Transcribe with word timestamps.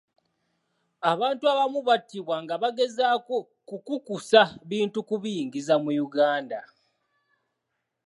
Abantu 1.11 1.43
abamu 1.53 1.79
battibwa 1.87 2.35
nga 2.43 2.55
bagezaako 2.63 3.35
kukukusa 3.67 4.41
bintu 4.69 4.99
kubiyingiza 5.07 5.73
mu 5.83 5.91
Uganda. 6.07 6.59